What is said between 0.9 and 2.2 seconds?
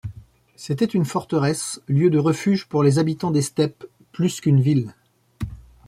forteresse, lieu de